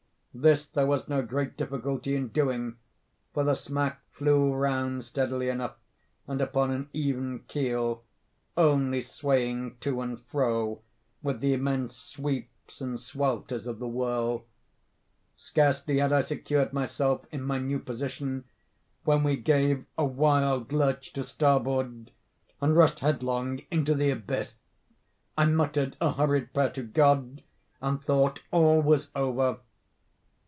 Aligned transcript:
This 0.33 0.65
there 0.65 0.85
was 0.87 1.09
no 1.09 1.21
great 1.21 1.57
difficulty 1.57 2.15
in 2.15 2.29
doing; 2.29 2.77
for 3.33 3.43
the 3.43 3.53
smack 3.53 4.01
flew 4.11 4.53
round 4.53 5.03
steadily 5.03 5.49
enough, 5.49 5.75
and 6.25 6.39
upon 6.39 6.71
an 6.71 6.87
even 6.93 7.39
keel—only 7.49 9.01
swaying 9.01 9.75
to 9.81 9.99
and 9.99 10.17
fro, 10.21 10.79
with 11.21 11.41
the 11.41 11.51
immense 11.53 11.97
sweeps 11.97 12.79
and 12.79 12.97
swelters 12.97 13.67
of 13.67 13.79
the 13.79 13.89
whirl. 13.89 14.45
Scarcely 15.35 15.97
had 15.97 16.13
I 16.13 16.21
secured 16.21 16.71
myself 16.71 17.25
in 17.29 17.41
my 17.41 17.59
new 17.59 17.79
position, 17.79 18.45
when 19.03 19.23
we 19.23 19.35
gave 19.35 19.85
a 19.97 20.05
wild 20.05 20.71
lurch 20.71 21.11
to 21.11 21.25
starboard, 21.25 22.11
and 22.61 22.77
rushed 22.77 23.01
headlong 23.01 23.59
into 23.69 23.93
the 23.95 24.11
abyss. 24.11 24.59
I 25.37 25.43
muttered 25.47 25.97
a 25.99 26.13
hurried 26.13 26.53
prayer 26.53 26.69
to 26.69 26.83
God, 26.83 27.43
and 27.81 28.01
thought 28.01 28.39
all 28.49 28.81
was 28.81 29.09
over. 29.13 29.57